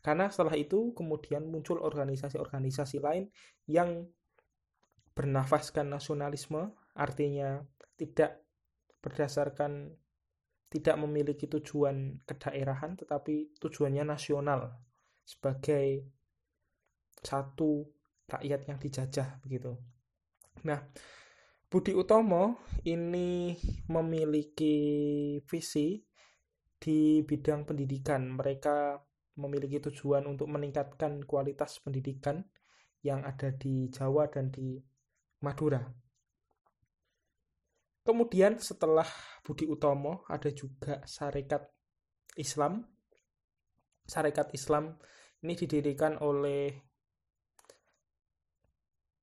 Karena 0.00 0.32
setelah 0.32 0.56
itu 0.56 0.96
kemudian 0.96 1.44
muncul 1.44 1.78
organisasi-organisasi 1.84 2.98
lain 3.04 3.28
yang 3.68 4.08
bernafaskan 5.12 5.86
nasionalisme, 5.92 6.72
artinya 6.96 7.60
tidak 8.00 8.40
berdasarkan 9.04 9.99
tidak 10.70 10.96
memiliki 11.02 11.50
tujuan 11.50 12.22
kedaerahan 12.22 12.94
tetapi 12.94 13.58
tujuannya 13.58 14.06
nasional 14.06 14.78
sebagai 15.26 16.06
satu 17.20 17.84
rakyat 18.30 18.70
yang 18.70 18.78
dijajah 18.78 19.42
begitu. 19.42 19.74
Nah, 20.62 20.80
Budi 21.70 21.94
Utomo 21.94 22.62
ini 22.86 23.54
memiliki 23.90 24.74
visi 25.46 25.98
di 26.80 27.22
bidang 27.22 27.66
pendidikan. 27.66 28.26
Mereka 28.30 28.98
memiliki 29.38 29.78
tujuan 29.78 30.26
untuk 30.26 30.50
meningkatkan 30.50 31.22
kualitas 31.26 31.78
pendidikan 31.82 32.42
yang 33.06 33.24
ada 33.24 33.54
di 33.54 33.88
Jawa 33.88 34.28
dan 34.28 34.50
di 34.50 34.76
Madura. 35.40 35.80
Kemudian 38.00 38.56
setelah 38.56 39.06
Budi 39.44 39.68
Utomo 39.68 40.24
ada 40.26 40.48
juga 40.50 41.04
Sarekat 41.04 41.68
Islam. 42.40 42.84
Sarekat 44.08 44.50
Islam 44.56 44.96
ini 45.44 45.54
didirikan 45.54 46.18
oleh 46.20 46.74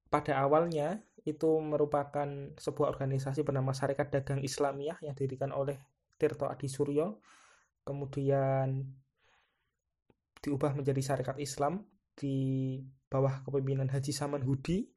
pada 0.07 0.39
awalnya 0.39 1.03
itu 1.27 1.59
merupakan 1.59 2.55
sebuah 2.55 2.95
organisasi 2.95 3.43
bernama 3.43 3.75
Sarekat 3.75 4.07
Dagang 4.13 4.39
Islamiyah 4.39 5.03
yang 5.03 5.11
didirikan 5.11 5.51
oleh 5.51 5.75
Tirto 6.15 6.47
Adi 6.47 6.71
Suryo. 6.71 7.19
Kemudian 7.83 8.83
diubah 10.39 10.71
menjadi 10.75 11.01
syarikat 11.03 11.37
Islam 11.43 11.83
di 12.15 12.79
bawah 13.07 13.43
kepemimpinan 13.43 13.91
Haji 13.91 14.11
Saman 14.15 14.43
Hudi 14.43 14.87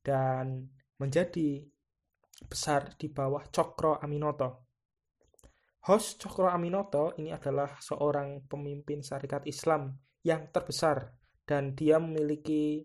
dan 0.00 0.68
menjadi 0.96 1.68
besar 2.46 2.94
di 2.94 3.10
bawah 3.10 3.42
Cokro 3.50 3.98
Aminoto. 3.98 4.68
Host 5.88 6.22
Cokro 6.22 6.52
Aminoto 6.52 7.16
ini 7.18 7.34
adalah 7.34 7.80
seorang 7.82 8.46
pemimpin 8.46 9.02
syarikat 9.02 9.48
Islam 9.48 9.96
yang 10.22 10.52
terbesar 10.52 11.10
dan 11.48 11.74
dia 11.74 11.98
memiliki 11.98 12.84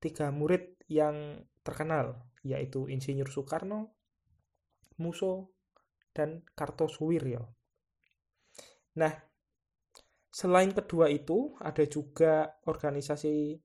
tiga 0.00 0.32
murid 0.32 0.80
yang 0.88 1.42
terkenal 1.60 2.24
yaitu 2.46 2.88
Insinyur 2.88 3.28
Soekarno, 3.28 3.92
Muso, 4.98 5.52
dan 6.14 6.42
Kartosuwiryo. 6.56 7.52
Nah, 8.98 9.14
Selain 10.32 10.72
kedua 10.72 11.12
itu, 11.12 11.52
ada 11.60 11.84
juga 11.84 12.56
organisasi 12.64 13.60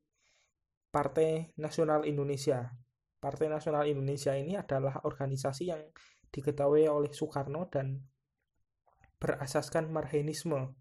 Partai 0.91 1.55
Nasional 1.55 2.03
Indonesia. 2.03 2.67
Partai 3.17 3.49
Nasional 3.49 3.89
Indonesia 3.89 4.37
ini 4.37 4.53
adalah 4.53 5.01
organisasi 5.01 5.63
yang 5.73 5.81
diketahui 6.29 6.85
oleh 6.85 7.09
Soekarno 7.09 7.65
dan 7.65 7.97
berasaskan 9.17 9.89
marhenisme. 9.89 10.77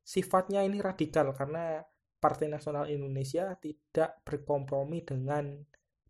Sifatnya 0.00 0.64
ini 0.64 0.80
radikal 0.80 1.36
karena 1.36 1.84
Partai 2.18 2.48
Nasional 2.48 2.88
Indonesia 2.88 3.52
tidak 3.60 4.24
berkompromi 4.24 5.04
dengan 5.04 5.60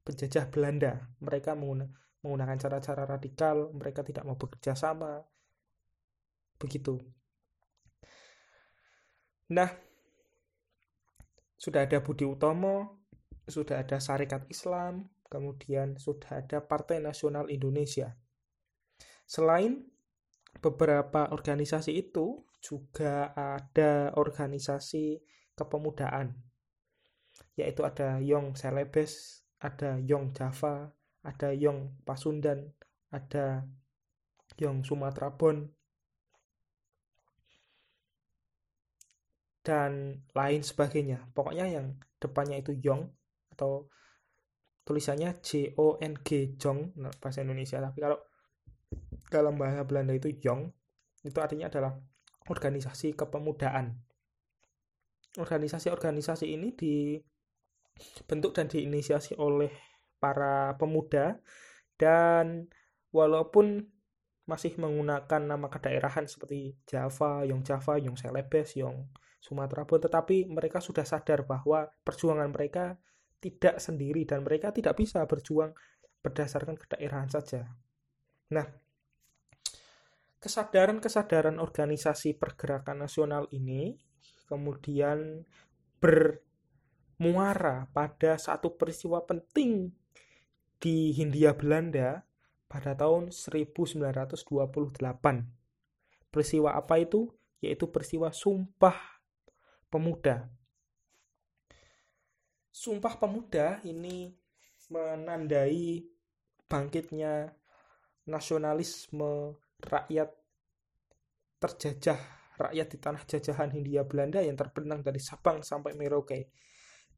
penjajah 0.06 0.48
Belanda. 0.48 1.04
Mereka 1.20 1.52
menggunakan 1.58 2.56
cara-cara 2.56 3.04
radikal, 3.04 3.74
mereka 3.74 4.06
tidak 4.06 4.24
mau 4.24 4.38
bekerja 4.38 4.78
sama. 4.78 5.20
Begitu. 6.56 6.96
Nah, 9.52 9.68
sudah 11.58 11.84
ada 11.84 11.98
Budi 11.98 12.24
Utomo, 12.24 13.04
sudah 13.44 13.82
ada 13.82 13.98
Sarekat 13.98 14.46
Islam, 14.48 15.08
kemudian 15.28 16.00
sudah 16.00 16.42
ada 16.44 16.64
Partai 16.64 16.99
Nasional 16.99 17.52
Indonesia. 17.52 18.16
Selain 19.28 19.85
beberapa 20.58 21.28
organisasi 21.30 21.94
itu, 21.94 22.42
juga 22.58 23.30
ada 23.37 24.11
organisasi 24.18 25.23
kepemudaan, 25.54 26.35
yaitu 27.54 27.87
ada 27.87 28.18
Young 28.18 28.58
Celebes, 28.58 29.47
ada 29.62 30.00
Young 30.02 30.35
Java, 30.35 30.90
ada 31.23 31.54
Young 31.54 32.02
Pasundan, 32.02 32.75
ada 33.14 33.62
Young 34.58 34.82
Sumatera 34.82 35.30
Bon, 35.30 35.70
dan 39.68 40.25
lain 40.32 40.64
sebagainya. 40.64 41.28
Pokoknya 41.37 41.68
yang 41.68 42.00
depannya 42.16 42.64
itu 42.64 42.73
Yong 42.80 43.12
atau 43.52 43.92
tulisannya 44.88 45.37
J 45.45 45.76
O 45.76 46.00
N 46.00 46.16
G 46.25 46.57
Jong 46.57 46.97
bahasa 47.21 47.45
Indonesia. 47.45 47.76
Tapi 47.76 48.00
kalau 48.00 48.16
dalam 49.28 49.61
bahasa 49.61 49.85
Belanda 49.85 50.16
itu 50.16 50.33
Yong 50.40 50.73
itu 51.28 51.37
artinya 51.37 51.68
adalah 51.68 51.92
organisasi 52.49 53.12
kepemudaan. 53.12 54.00
Organisasi-organisasi 55.37 56.49
ini 56.49 56.73
dibentuk 56.73 58.57
dan 58.57 58.73
diinisiasi 58.73 59.37
oleh 59.37 59.68
para 60.16 60.73
pemuda 60.80 61.37
dan 62.00 62.73
walaupun 63.12 63.85
masih 64.49 64.80
menggunakan 64.80 65.45
nama 65.45 65.68
kedaerahan 65.68 66.25
seperti 66.25 66.80
Java, 66.88 67.45
Yong 67.45 67.61
Java, 67.61 68.00
Yong 68.00 68.16
Celebes, 68.16 68.80
Yong 68.80 69.12
Sumatera 69.38 69.85
pun 69.85 70.00
tetapi 70.00 70.49
mereka 70.49 70.80
sudah 70.80 71.04
sadar 71.04 71.45
bahwa 71.45 71.92
perjuangan 72.02 72.49
mereka 72.49 72.97
tidak 73.38 73.78
sendiri 73.78 74.26
dan 74.26 74.42
mereka 74.42 74.75
tidak 74.75 74.99
bisa 74.99 75.23
berjuang 75.25 75.71
berdasarkan 76.23 76.75
kedaerahan 76.75 77.30
saja. 77.30 77.71
Nah, 78.50 78.66
kesadaran-kesadaran 80.42 81.62
organisasi 81.62 82.35
pergerakan 82.35 83.07
nasional 83.07 83.47
ini 83.54 83.99
kemudian 84.50 85.45
bermuara 86.02 87.87
pada 87.92 88.38
satu 88.38 88.75
peristiwa 88.75 89.23
penting 89.23 89.92
di 90.78 91.11
Hindia 91.14 91.52
Belanda 91.54 92.23
pada 92.71 92.95
tahun 92.95 93.35
1928. 93.35 94.38
Peristiwa 96.28 96.71
apa 96.76 96.95
itu? 97.00 97.28
Yaitu 97.59 97.90
peristiwa 97.90 98.30
Sumpah 98.30 98.95
Pemuda. 99.90 100.57
Sumpah 102.68 103.18
Pemuda 103.18 103.80
ini 103.84 104.32
menandai 104.88 106.04
bangkitnya 106.68 107.52
nasionalisme 108.28 109.56
rakyat 109.80 110.30
terjajah, 111.58 112.20
rakyat 112.60 112.87
di 112.87 112.98
tanah 113.00 113.22
jajahan 113.25 113.70
Hindia 113.72 114.04
Belanda 114.04 114.38
yang 114.44 114.54
terbenang 114.54 115.02
dari 115.02 115.18
Sabang 115.18 115.64
sampai 115.64 115.96
Merauke. 115.96 116.52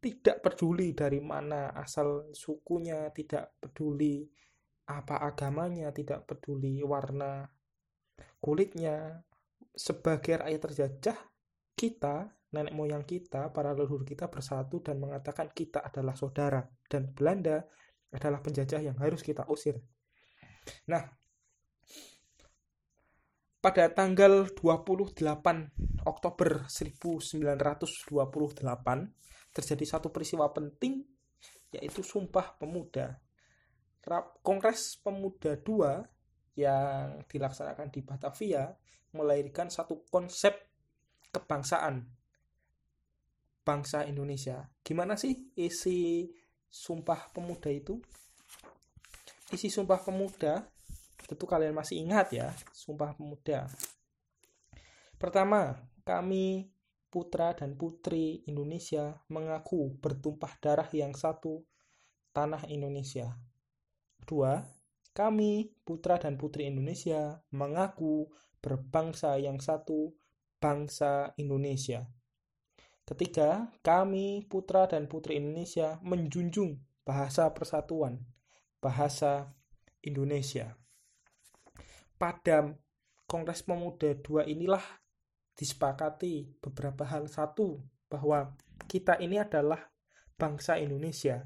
Tidak 0.00 0.40
peduli 0.40 0.97
dari 0.97 1.21
mana 1.21 1.76
asal 1.76 2.33
sukunya, 2.33 3.12
tidak 3.12 3.61
peduli 3.61 4.25
apa 4.88 5.21
agamanya, 5.21 5.92
tidak 5.92 6.25
peduli 6.25 6.80
warna 6.80 7.45
kulitnya. 8.40 9.21
Sebagai 9.71 10.40
rakyat 10.40 10.61
terjajah, 10.66 11.19
kita, 11.76 12.33
nenek 12.50 12.75
moyang 12.75 13.07
kita, 13.07 13.54
para 13.54 13.71
leluhur 13.71 14.02
kita 14.02 14.26
bersatu 14.26 14.83
dan 14.83 14.99
mengatakan 14.99 15.50
kita 15.50 15.83
adalah 15.87 16.19
saudara. 16.19 16.62
Dan 16.90 17.14
Belanda 17.14 17.62
adalah 18.11 18.42
penjajah 18.42 18.83
yang 18.83 18.99
harus 18.99 19.23
kita 19.23 19.47
usir. 19.47 19.78
Nah, 20.90 21.07
pada 23.61 23.92
tanggal 23.92 24.50
28 24.50 25.21
Oktober 26.09 26.64
1928 26.66 28.09
terjadi 29.55 29.85
satu 29.85 30.09
peristiwa 30.11 30.48
penting 30.51 31.05
yaitu 31.70 32.03
Sumpah 32.03 32.59
Pemuda. 32.59 33.20
Kongres 34.42 34.98
Pemuda 34.98 35.55
II 35.55 36.03
yang 36.59 37.22
dilaksanakan 37.31 37.94
di 37.94 38.01
Batavia 38.03 38.75
melahirkan 39.14 39.70
satu 39.70 40.03
konsep 40.11 40.57
kebangsaan 41.31 42.11
bangsa 43.70 44.02
Indonesia. 44.11 44.66
Gimana 44.83 45.14
sih 45.14 45.54
isi 45.54 46.26
Sumpah 46.66 47.30
Pemuda 47.30 47.70
itu? 47.70 48.02
Isi 49.54 49.70
Sumpah 49.70 50.02
Pemuda 50.02 50.66
Tentu 51.30 51.46
kalian 51.46 51.78
masih 51.78 52.02
ingat 52.02 52.35
ya, 52.35 52.50
Sumpah 52.74 53.14
Pemuda. 53.14 53.70
Pertama, 55.14 55.78
kami 56.02 56.74
putra 57.06 57.54
dan 57.54 57.78
putri 57.78 58.42
Indonesia 58.50 59.14
mengaku 59.30 59.94
bertumpah 60.02 60.59
darah 60.59 60.90
yang 60.90 61.14
satu 61.14 61.62
tanah 62.35 62.66
Indonesia. 62.66 63.38
Dua, 64.26 64.59
kami 65.14 65.70
putra 65.87 66.18
dan 66.18 66.35
putri 66.35 66.66
Indonesia 66.66 67.38
mengaku 67.54 68.26
berbangsa 68.59 69.38
yang 69.38 69.62
satu 69.62 70.11
bangsa 70.59 71.30
Indonesia. 71.38 72.11
Ketiga, 73.11 73.75
kami 73.83 74.46
putra 74.46 74.87
dan 74.87 75.11
putri 75.11 75.42
Indonesia 75.42 75.99
menjunjung 76.07 76.79
bahasa 77.03 77.51
persatuan, 77.51 78.23
bahasa 78.79 79.51
Indonesia 80.07 80.79
pada 82.20 82.77
Kongres 83.25 83.64
Pemuda 83.64 84.12
II 84.12 84.44
inilah 84.44 84.85
disepakati 85.57 86.61
beberapa 86.61 87.09
hal. 87.09 87.25
Satu, 87.33 87.81
bahwa 88.12 88.53
kita 88.85 89.16
ini 89.25 89.40
adalah 89.40 89.88
bangsa 90.37 90.77
Indonesia. 90.77 91.40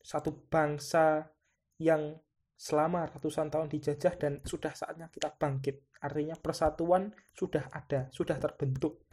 Satu 0.00 0.48
bangsa 0.48 1.28
yang 1.76 2.16
selama 2.56 3.04
ratusan 3.12 3.52
tahun 3.52 3.68
dijajah 3.68 4.14
dan 4.16 4.32
sudah 4.48 4.72
saatnya 4.72 5.12
kita 5.12 5.28
bangkit. 5.36 5.92
Artinya 6.00 6.40
persatuan 6.40 7.12
sudah 7.36 7.68
ada, 7.68 8.08
sudah 8.08 8.40
terbentuk. 8.40 9.03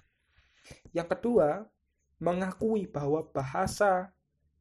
Yang 0.94 1.18
kedua, 1.18 1.66
mengakui 2.22 2.86
bahwa 2.86 3.26
bahasa 3.34 4.14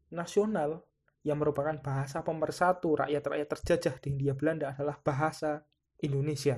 nasional 0.08 0.82
yang 1.20 1.36
merupakan 1.36 1.76
bahasa 1.84 2.24
pemersatu 2.24 2.96
rakyat-rakyat 2.96 3.48
terjajah 3.48 3.94
di 4.00 4.16
Hindia 4.16 4.32
Belanda 4.32 4.72
adalah 4.72 4.96
bahasa 4.96 5.60
Indonesia. 6.00 6.56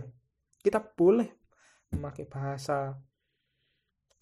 Kita 0.63 0.79
boleh 0.79 1.27
memakai 1.91 2.31
bahasa 2.31 2.95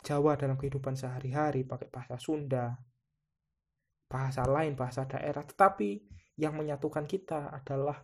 Jawa 0.01 0.33
dalam 0.41 0.57
kehidupan 0.57 0.97
sehari-hari, 0.97 1.69
pakai 1.69 1.93
bahasa 1.93 2.17
Sunda, 2.17 2.73
bahasa 4.09 4.49
lain, 4.49 4.73
bahasa 4.73 5.05
daerah, 5.05 5.45
tetapi 5.45 6.01
yang 6.41 6.57
menyatukan 6.57 7.05
kita 7.05 7.53
adalah 7.53 8.01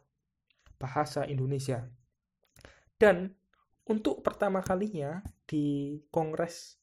bahasa 0.76 1.24
Indonesia. 1.24 1.88
Dan 3.00 3.32
untuk 3.88 4.20
pertama 4.20 4.60
kalinya 4.60 5.24
di 5.48 5.96
Kongres 6.12 6.76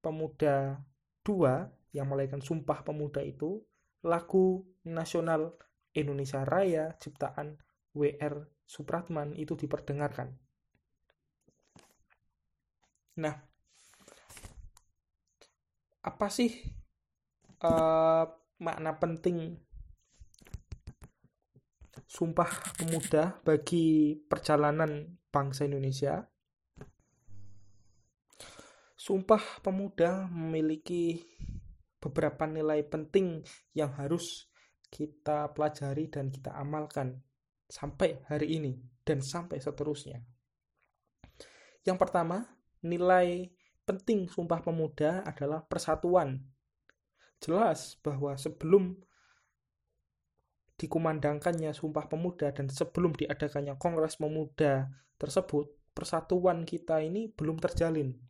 Pemuda 0.00 0.80
II 1.24 1.68
yang 1.92 2.06
melahirkan 2.08 2.40
Sumpah 2.40 2.80
Pemuda 2.82 3.20
itu 3.20 3.60
lagu 4.04 4.64
nasional 4.88 5.54
Indonesia 5.92 6.42
Raya 6.46 6.96
ciptaan 6.96 7.58
WR 7.92 8.46
Supratman 8.64 9.34
itu 9.34 9.58
diperdengarkan. 9.58 10.30
Nah, 13.18 13.34
apa 16.00 16.26
sih 16.30 16.64
uh, 17.66 18.24
makna 18.62 18.96
penting 18.96 19.58
Sumpah 22.06 22.50
Pemuda 22.78 23.42
bagi 23.42 24.14
perjalanan 24.14 25.18
bangsa 25.34 25.66
Indonesia? 25.66 26.29
Sumpah 29.00 29.64
Pemuda 29.64 30.28
memiliki 30.28 31.16
beberapa 32.04 32.44
nilai 32.44 32.84
penting 32.84 33.40
yang 33.72 33.96
harus 33.96 34.52
kita 34.92 35.56
pelajari 35.56 36.12
dan 36.12 36.28
kita 36.28 36.52
amalkan 36.52 37.24
sampai 37.64 38.20
hari 38.28 38.60
ini 38.60 38.76
dan 39.00 39.24
sampai 39.24 39.56
seterusnya. 39.56 40.20
Yang 41.80 41.96
pertama, 41.96 42.44
nilai 42.84 43.48
penting 43.88 44.28
Sumpah 44.28 44.60
Pemuda 44.60 45.24
adalah 45.24 45.64
persatuan. 45.64 46.44
Jelas 47.40 47.96
bahwa 48.04 48.36
sebelum 48.36 49.00
dikumandangkannya 50.76 51.72
Sumpah 51.72 52.04
Pemuda 52.04 52.52
dan 52.52 52.68
sebelum 52.68 53.16
diadakannya 53.16 53.80
Kongres 53.80 54.20
Pemuda 54.20 54.92
tersebut, 55.16 55.72
persatuan 55.96 56.68
kita 56.68 57.00
ini 57.00 57.32
belum 57.32 57.56
terjalin 57.64 58.28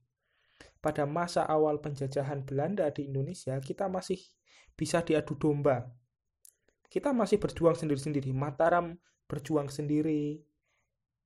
pada 0.81 1.05
masa 1.05 1.45
awal 1.45 1.79
penjajahan 1.79 2.45
Belanda 2.45 2.89
di 2.89 3.09
Indonesia, 3.09 3.57
kita 3.61 3.87
masih 3.87 4.19
bisa 4.77 5.05
diadu 5.05 5.37
domba. 5.37 5.85
Kita 6.91 7.13
masih 7.15 7.39
berjuang 7.39 7.77
sendiri-sendiri. 7.77 8.33
Mataram 8.33 8.99
berjuang 9.31 9.71
sendiri, 9.71 10.43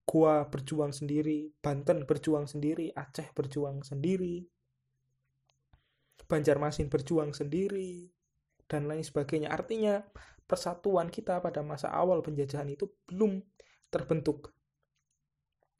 Goa 0.04 0.44
berjuang 0.52 0.92
sendiri, 0.92 1.48
Banten 1.64 2.04
berjuang 2.04 2.44
sendiri, 2.44 2.92
Aceh 2.92 3.32
berjuang 3.32 3.80
sendiri, 3.80 4.44
Banjarmasin 6.28 6.92
berjuang 6.92 7.32
sendiri, 7.32 8.12
dan 8.68 8.84
lain 8.84 9.00
sebagainya. 9.00 9.48
Artinya, 9.48 10.04
persatuan 10.44 11.08
kita 11.08 11.40
pada 11.40 11.64
masa 11.64 11.88
awal 11.88 12.20
penjajahan 12.20 12.68
itu 12.68 12.92
belum 13.08 13.40
terbentuk. 13.88 14.52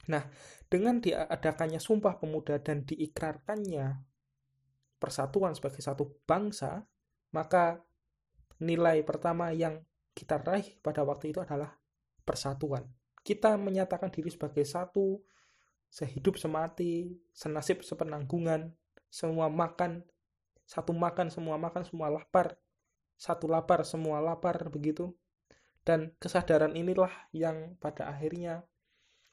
Nah, 0.09 0.25
dengan 0.75 0.99
diadakannya 0.99 1.79
Sumpah 1.79 2.19
Pemuda 2.19 2.59
dan 2.59 2.83
diikrarkannya 2.83 3.95
persatuan 4.99 5.55
sebagai 5.55 5.79
satu 5.79 6.19
bangsa, 6.27 6.83
maka 7.31 7.79
nilai 8.59 8.99
pertama 9.07 9.55
yang 9.55 9.79
kita 10.11 10.43
raih 10.43 10.75
pada 10.83 11.07
waktu 11.07 11.31
itu 11.31 11.39
adalah 11.39 11.79
persatuan 12.27 12.83
kita 13.25 13.57
menyatakan 13.57 14.13
diri 14.13 14.29
sebagai 14.29 14.61
satu, 14.61 15.17
sehidup 15.89 16.37
semati, 16.37 17.17
senasib 17.33 17.81
sepenanggungan, 17.81 18.69
semua 19.09 19.49
makan, 19.49 20.05
satu 20.69 20.93
makan, 20.93 21.33
semua 21.33 21.57
makan, 21.57 21.81
semua 21.89 22.13
lapar, 22.13 22.53
satu 23.17 23.49
lapar, 23.49 23.81
semua 23.81 24.21
lapar, 24.21 24.61
begitu. 24.69 25.17
Dan 25.81 26.13
kesadaran 26.21 26.77
inilah 26.77 27.09
yang 27.33 27.81
pada 27.81 28.13
akhirnya 28.13 28.61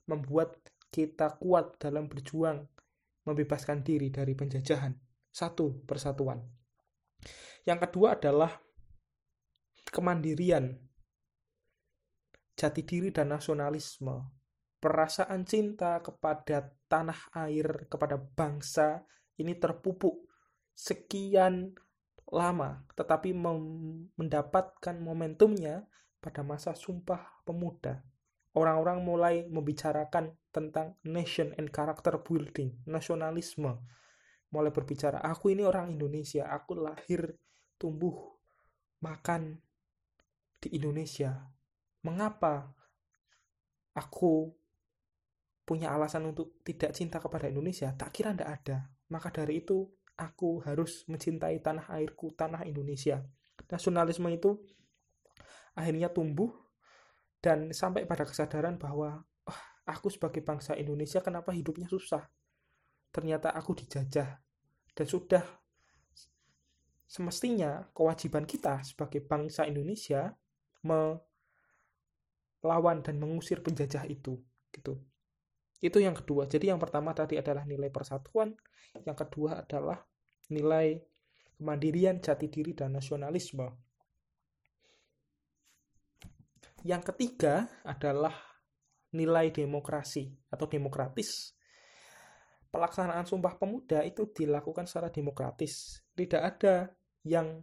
membuat 0.08 0.56
kita 0.92 1.40
kuat 1.40 1.80
dalam 1.80 2.04
berjuang 2.04 2.68
membebaskan 3.24 3.80
diri 3.80 4.12
dari 4.12 4.36
penjajahan. 4.36 4.92
Satu, 5.32 5.80
persatuan. 5.88 6.44
Yang 7.64 7.88
kedua 7.88 8.20
adalah 8.20 8.52
kemandirian 9.88 10.76
jati 12.52 12.84
diri 12.84 13.08
dan 13.08 13.32
nasionalisme, 13.32 14.28
perasaan 14.76 15.48
cinta 15.48 16.04
kepada 16.04 16.76
tanah 16.90 17.32
air, 17.48 17.88
kepada 17.88 18.20
bangsa 18.20 19.00
ini 19.40 19.56
terpupuk 19.56 20.28
sekian 20.76 21.72
lama, 22.28 22.84
tetapi 22.92 23.32
mendapatkan 24.16 24.96
momentumnya 25.00 25.88
pada 26.20 26.44
masa 26.44 26.76
Sumpah 26.76 27.42
Pemuda. 27.44 28.11
Orang-orang 28.52 29.00
mulai 29.00 29.34
membicarakan 29.48 30.36
tentang 30.52 31.00
nation 31.08 31.56
and 31.56 31.72
character 31.72 32.20
building, 32.20 32.84
nasionalisme. 32.84 33.80
Mulai 34.52 34.68
berbicara, 34.68 35.24
aku 35.24 35.56
ini 35.56 35.64
orang 35.64 35.96
Indonesia, 35.96 36.44
aku 36.52 36.76
lahir, 36.76 37.32
tumbuh, 37.80 38.36
makan 39.00 39.56
di 40.60 40.76
Indonesia, 40.76 41.48
mengapa 42.04 42.70
aku 43.96 44.52
punya 45.64 45.90
alasan 45.96 46.28
untuk 46.28 46.60
tidak 46.62 46.92
cinta 46.92 47.16
kepada 47.18 47.48
Indonesia? 47.48 47.90
Tak 47.96 48.12
kira 48.12 48.36
tidak 48.36 48.50
ada. 48.60 48.76
Maka 49.08 49.32
dari 49.32 49.64
itu, 49.64 49.88
aku 50.20 50.62
harus 50.62 51.08
mencintai 51.08 51.58
tanah 51.64 51.88
airku, 51.98 52.36
tanah 52.36 52.62
Indonesia. 52.68 53.24
Nasionalisme 53.66 54.28
itu 54.28 54.60
akhirnya 55.72 56.12
tumbuh 56.12 56.61
dan 57.42 57.74
sampai 57.74 58.06
pada 58.06 58.22
kesadaran 58.22 58.78
bahwa 58.78 59.18
oh, 59.50 59.60
aku 59.90 60.08
sebagai 60.08 60.40
bangsa 60.46 60.78
Indonesia 60.78 61.18
kenapa 61.18 61.50
hidupnya 61.50 61.90
susah? 61.90 62.22
Ternyata 63.10 63.50
aku 63.50 63.74
dijajah. 63.74 64.38
Dan 64.94 65.06
sudah 65.10 65.42
semestinya 67.04 67.90
kewajiban 67.90 68.46
kita 68.46 68.86
sebagai 68.86 69.20
bangsa 69.26 69.66
Indonesia 69.66 70.32
me 70.86 71.18
lawan 72.62 73.02
dan 73.02 73.18
mengusir 73.18 73.58
penjajah 73.58 74.06
itu 74.06 74.38
gitu. 74.70 75.02
Itu 75.82 75.98
yang 75.98 76.14
kedua. 76.14 76.46
Jadi 76.46 76.70
yang 76.70 76.78
pertama 76.78 77.10
tadi 77.10 77.34
adalah 77.34 77.66
nilai 77.66 77.90
persatuan 77.90 78.54
yang 79.02 79.16
kedua 79.16 79.64
adalah 79.64 79.98
nilai 80.52 81.00
kemandirian 81.56 82.20
jati 82.20 82.46
diri 82.52 82.76
dan 82.76 82.92
nasionalisme 82.92 83.66
yang 86.82 87.02
ketiga 87.02 87.70
adalah 87.86 88.34
nilai 89.12 89.52
demokrasi 89.52 90.32
atau 90.50 90.66
demokratis 90.66 91.54
pelaksanaan 92.72 93.28
Sumpah 93.28 93.60
Pemuda 93.60 94.00
itu 94.02 94.32
dilakukan 94.32 94.88
secara 94.88 95.12
demokratis. 95.12 96.00
Tidak 96.16 96.40
ada 96.40 96.88
yang 97.28 97.60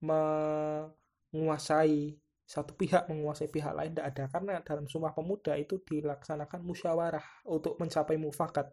menguasai 0.00 2.16
satu 2.50 2.74
pihak 2.74 3.06
menguasai 3.06 3.46
pihak 3.52 3.70
lain 3.76 3.92
tidak 3.92 4.08
ada 4.16 4.24
karena 4.32 4.52
dalam 4.62 4.88
Sumpah 4.88 5.12
Pemuda 5.12 5.58
itu 5.58 5.82
dilaksanakan 5.82 6.62
musyawarah 6.62 7.26
untuk 7.50 7.76
mencapai 7.82 8.16
mufakat. 8.16 8.70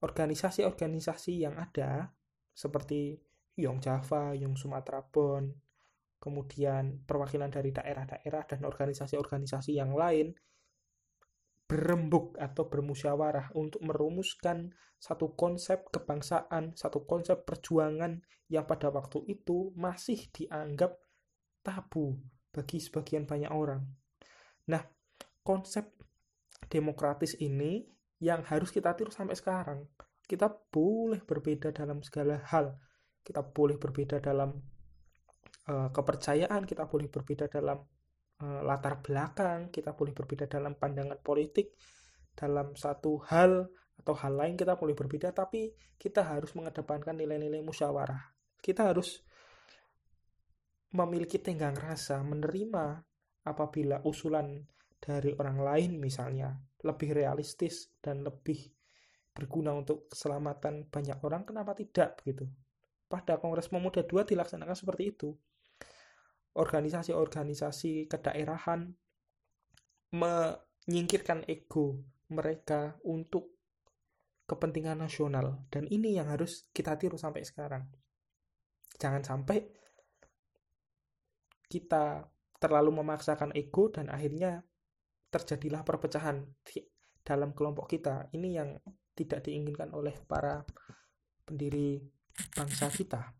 Organisasi-organisasi 0.00 1.44
yang 1.44 1.60
ada 1.60 2.08
seperti 2.54 3.18
Yong 3.58 3.82
Java, 3.82 4.32
Yong 4.34 4.56
Sumatera 4.56 5.02
Bon, 5.02 5.50
kemudian 6.18 7.02
perwakilan 7.06 7.50
dari 7.50 7.70
daerah-daerah 7.70 8.42
dan 8.46 8.66
organisasi-organisasi 8.66 9.74
yang 9.74 9.94
lain 9.94 10.34
berembuk 11.68 12.34
atau 12.40 12.66
bermusyawarah 12.66 13.52
untuk 13.54 13.84
merumuskan 13.84 14.72
satu 14.98 15.36
konsep 15.38 15.86
kebangsaan, 15.94 16.74
satu 16.74 17.06
konsep 17.06 17.46
perjuangan 17.46 18.18
yang 18.50 18.64
pada 18.66 18.88
waktu 18.90 19.22
itu 19.28 19.70
masih 19.76 20.26
dianggap 20.34 20.96
tabu 21.62 22.18
bagi 22.50 22.80
sebagian 22.80 23.28
banyak 23.28 23.52
orang. 23.52 23.84
Nah, 24.72 24.82
konsep 25.44 25.92
demokratis 26.66 27.36
ini 27.38 27.84
yang 28.18 28.42
harus 28.48 28.74
kita 28.74 28.96
tiru 28.98 29.12
sampai 29.12 29.36
sekarang. 29.38 29.86
Kita 30.24 30.50
boleh 30.50 31.22
berbeda 31.22 31.70
dalam 31.70 32.02
segala 32.02 32.40
hal. 32.48 32.74
Kita 33.22 33.44
boleh 33.44 33.76
berbeda 33.76 34.18
dalam 34.18 34.56
uh, 35.68 35.88
kepercayaan, 35.92 36.64
kita 36.64 36.88
boleh 36.88 37.12
berbeda 37.12 37.46
dalam 37.52 37.78
uh, 38.42 38.60
latar 38.64 39.04
belakang, 39.04 39.68
kita 39.68 39.92
boleh 39.92 40.16
berbeda 40.16 40.48
dalam 40.48 40.74
pandangan 40.74 41.20
politik, 41.20 41.76
dalam 42.32 42.72
satu 42.74 43.20
hal 43.28 43.68
atau 43.98 44.14
hal 44.14 44.34
lain 44.34 44.54
kita 44.56 44.78
boleh 44.78 44.96
berbeda, 44.96 45.34
tapi 45.36 45.70
kita 45.98 46.24
harus 46.24 46.54
mengedepankan 46.56 47.18
nilai-nilai 47.18 47.60
musyawarah. 47.60 48.34
Kita 48.58 48.90
harus 48.90 49.22
memiliki 50.94 51.36
tenggang 51.42 51.76
rasa 51.76 52.24
menerima 52.24 53.04
apabila 53.44 54.00
usulan 54.08 54.56
dari 54.98 55.36
orang 55.36 55.58
lain 55.60 55.90
misalnya 56.00 56.56
lebih 56.82 57.12
realistis 57.12 57.92
dan 58.00 58.24
lebih 58.24 58.72
berguna 59.30 59.76
untuk 59.76 60.10
keselamatan 60.10 60.90
banyak 60.90 61.18
orang 61.22 61.46
kenapa 61.46 61.76
tidak 61.76 62.18
begitu 62.18 62.48
pada 63.06 63.38
Kongres 63.40 63.70
Pemuda 63.70 64.04
2 64.04 64.26
dilaksanakan 64.34 64.76
seperti 64.76 65.04
itu 65.14 65.30
organisasi-organisasi 66.56 68.08
kedaerahan 68.08 68.92
menyingkirkan 70.14 71.44
ego 71.44 72.00
mereka 72.32 72.96
untuk 73.04 73.56
kepentingan 74.48 75.04
nasional 75.04 75.68
dan 75.68 75.84
ini 75.92 76.16
yang 76.16 76.32
harus 76.32 76.72
kita 76.72 76.96
tiru 76.96 77.20
sampai 77.20 77.44
sekarang 77.44 77.84
jangan 78.96 79.20
sampai 79.20 79.68
kita 81.68 82.24
terlalu 82.58 83.04
memaksakan 83.04 83.52
ego 83.54 83.92
dan 83.92 84.08
akhirnya 84.08 84.64
terjadilah 85.28 85.84
perpecahan 85.84 86.42
dalam 87.22 87.52
kelompok 87.52 87.92
kita. 87.92 88.32
Ini 88.32 88.48
yang 88.48 88.72
tidak 89.12 89.44
diinginkan 89.44 89.92
oleh 89.92 90.16
para 90.24 90.64
pendiri 91.44 92.00
bangsa 92.56 92.88
kita. 92.88 93.36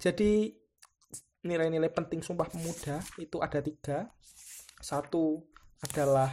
Jadi 0.00 0.48
nilai-nilai 1.40 1.88
penting 1.88 2.20
Sumpah 2.20 2.48
Pemuda 2.48 3.00
itu 3.16 3.40
ada 3.40 3.60
tiga. 3.64 4.08
Satu 4.80 5.40
adalah 5.80 6.32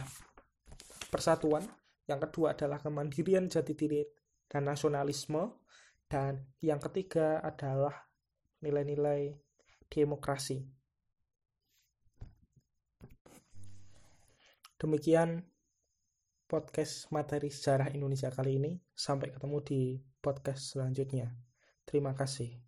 persatuan, 1.08 1.64
yang 2.08 2.20
kedua 2.20 2.52
adalah 2.56 2.80
kemandirian 2.80 3.48
jati 3.48 3.72
diri 3.72 4.04
dan 4.48 4.68
nasionalisme, 4.68 5.60
dan 6.08 6.40
yang 6.64 6.80
ketiga 6.80 7.40
adalah 7.44 7.92
nilai-nilai 8.64 9.36
demokrasi. 9.88 10.64
Demikian 14.78 15.42
podcast 16.48 17.10
materi 17.10 17.50
sejarah 17.50 17.92
Indonesia 17.92 18.30
kali 18.32 18.56
ini. 18.56 18.72
Sampai 18.94 19.34
ketemu 19.34 19.58
di 19.60 19.80
podcast 20.22 20.72
selanjutnya. 20.72 21.34
Terima 21.84 22.14
kasih. 22.14 22.67